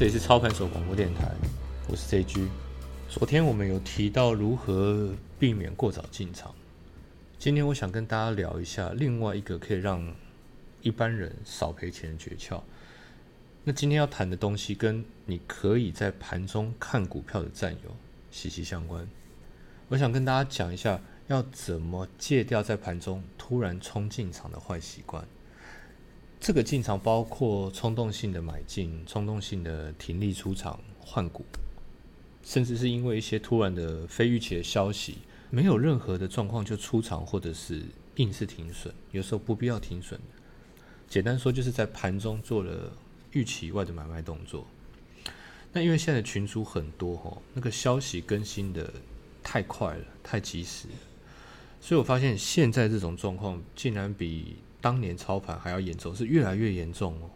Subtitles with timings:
[0.00, 1.30] 这里是操盘手广播电台，
[1.86, 2.48] 我是 J G。
[3.10, 6.54] 昨天我们有提到如何避免过早进场，
[7.38, 10.02] 今天我想跟大家聊一下另外一个可以让
[10.80, 12.62] 一般人少赔钱的诀窍。
[13.62, 17.94] 那今天要谈的东西跟你可以在盘中看股票的占有
[18.30, 19.06] 息息相关。
[19.88, 25.22] 我想跟大家讲一下，要怎么戒掉在盘中突然冲进场的坏习惯。
[26.40, 31.44] 这个进场包括冲动性的买进、冲动性的停利出场换股，
[32.42, 35.18] 甚至是因为一些突然的非预期的消息，
[35.50, 37.82] 没有任何的状况就出场，或者是
[38.16, 40.18] 硬是停损，有时候不必要停损
[41.10, 42.90] 简单说，就是在盘中做了
[43.32, 44.66] 预期以外的买卖动作。
[45.74, 48.90] 那因为现在群主很多吼，那个消息更新的
[49.42, 50.86] 太快了，太及时，
[51.82, 54.56] 所以我发现现在这种状况竟然比。
[54.80, 57.30] 当年操盘还要严重，是越来越严重哦，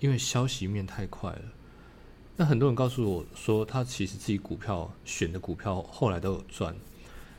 [0.00, 1.42] 因为消息面太快了。
[2.36, 6.74] 那很多人告诉我说，他其实自己股票选的股票后来都有赚，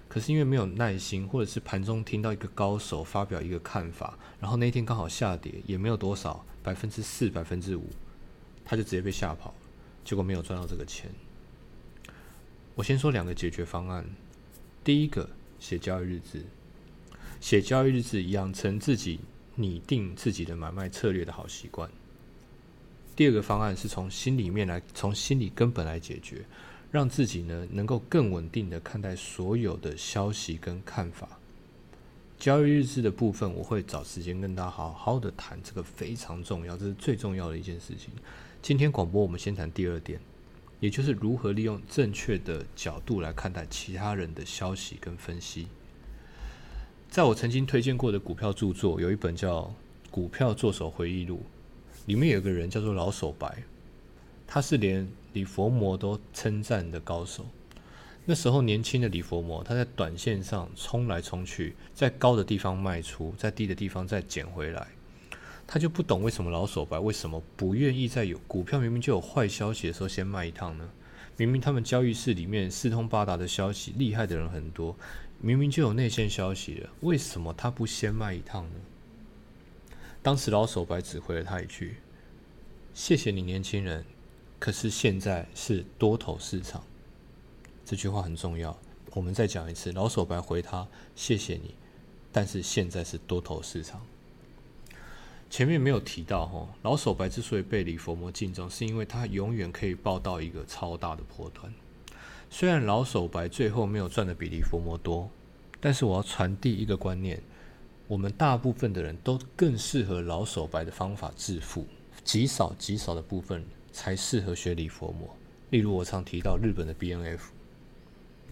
[0.08, 7.90] 可是因为没有耐心，或者是盘中听到一个高手发表一个看法，然后那天刚好下跌，也没有多少百分之四、百分之五，
[8.64, 9.54] 他就直接被吓跑，
[10.06, 11.10] 结果没有赚到这个钱。
[12.76, 14.06] 我先说两个解决方案，
[14.84, 16.46] 第一个写交易日志，
[17.42, 19.20] 写交易日志养成自己。
[19.56, 21.90] 拟定自己的买卖策略的好习惯。
[23.16, 26.46] 第二个方案是从心里面来，从心理根本来解决，
[26.92, 31.30] 让自己呢能够更稳定的看待所有的消息跟看法。
[32.40, 38.10] 交易日志的部分，我会找时间跟大家好好的谈，这个非常重要，这是最重要的一件事情。
[38.62, 40.20] 今天广播我们先谈第二点，
[40.80, 45.68] 也就是如何利用正确的角度来看待其他人的消息跟分析。
[47.14, 49.62] 在我曾经推荐过的股票著作，有一本叫
[50.10, 51.36] 《股票作手回忆录》，
[52.08, 53.56] 里面有个人叫做老手白，
[54.48, 57.46] 他是连李佛摩都称赞的高手。
[58.26, 64.88] 那时候年轻的李佛摩，他在短线上冲来冲去，在高的地方卖出，在低的地方再捡回来，
[65.68, 70.90] 他就不懂为什么老手白为什么不愿意在有股票明明就有坏消息的时候先卖一趟呢？
[71.38, 74.96] 明明他们交易室里面四通八达的消息，厉害的人很多。
[75.46, 78.80] 明明就有内线消息了，为什么他不先卖一趟呢？
[80.22, 81.98] 当时老手白只回了他一句
[82.96, 84.06] ：“谢谢你，年轻人。”
[84.58, 86.82] 可是现在是多头市场，
[87.84, 88.80] 这句话很重要。
[89.14, 91.76] 我们再讲一次，老手白回他：“谢谢你，
[92.32, 94.02] 但是现在是多头市场。”
[95.52, 101.74] 前面没有提到哈，老手白之所以被李佛摩敬重，是因为他永远可以报到一个超大的波段。
[102.56, 105.28] 虽然老手白最后没有赚的比例佛摩多，
[105.80, 107.42] 但是我要传递一个观念：
[108.08, 111.88] 我们大部分的人都更适合老手白的方法致富，
[112.24, 115.36] 极少极少的部分才适合学李佛摩。
[115.72, 117.52] 例如我常提到日本的 B N F。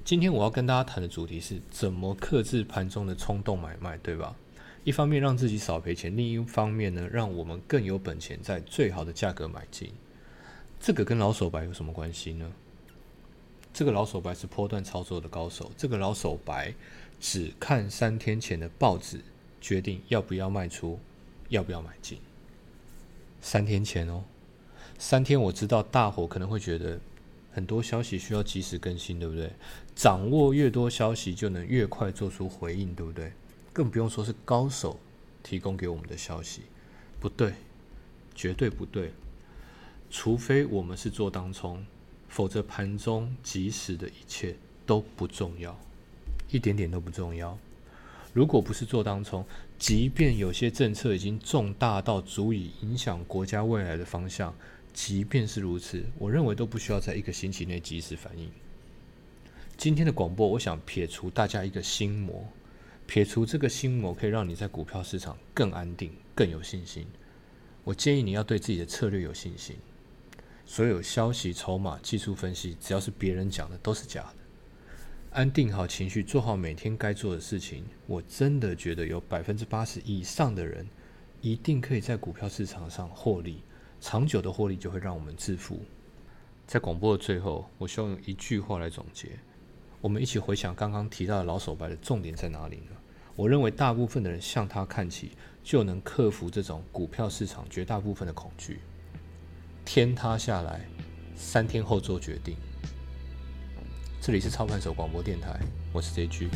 [0.03, 4.35] 今天我要跟大家谈的主题是怎么克制盘中的冲动买卖，对吧？
[4.83, 9.91] 一方面让自己少赔钱，另一方面呢，让我们更有本钱在最好的价格买进。
[10.79, 12.51] 这个跟老手白有什么关系呢？
[13.73, 15.71] 这个老手白是波段操作的高手。
[15.77, 16.73] 这个老手白
[17.19, 19.21] 只看三天前的报纸，
[19.59, 20.99] 决定要不要卖出，
[21.49, 22.17] 要不要买进。
[23.39, 24.23] 三天前哦，
[24.99, 26.99] 三天我知道大伙可能会觉得
[27.53, 29.51] 很多消息需要及时更新，对不对？
[29.95, 33.31] 掌握越多消息，就能越快做出回应，对不对？
[33.73, 34.99] 更不用说是高手
[35.41, 36.61] 提供给我们的消息，
[37.19, 37.53] 不对，
[38.35, 39.13] 绝对不对。
[40.09, 41.85] 除非我们是做当冲。
[42.31, 44.55] 否则，盘中即时的一切
[44.85, 45.77] 都不重要，
[46.49, 47.57] 一点点都不重要。
[48.31, 49.45] 如果不是做当冲，
[49.77, 54.55] 即便有些政策已经重大到足以影响国家未来的方向，
[54.93, 58.49] 即便是如此，我认为都不需要在一个星期内及时反应。
[59.75, 62.47] 今天的广播，我想撇除大家一个心魔，
[63.07, 67.05] 撇除这个心魔，可以让你在股票市场更安定、更有信心。
[67.83, 69.75] 我建议你要对自己的策略有信心。
[70.65, 74.35] 所有消息、筹码、技术分析，只要是别人讲的，都是假的。
[75.31, 77.85] 安定好情绪，做好每天该做的事情。
[78.05, 80.87] 我真的觉得有百分之八十以上的人，
[81.41, 83.63] 一定可以在股票市场上获利，
[83.99, 85.79] 长久的获利就会让我们致富。
[86.67, 89.39] 在广播的最后，我希望用一句话来总结：
[90.01, 92.97] 我们一起回想刚刚提到的老手白的重点在哪里呢？
[93.35, 95.31] 我认为大部分的人向他看齐，
[95.63, 98.81] 就能克服这种股票市场绝大部分的恐惧。
[99.93, 100.79] 天塌下来，
[101.35, 102.55] 三天后做决定。
[104.21, 105.59] 这里是操盘手广播电台，
[105.91, 106.49] 我是 J G。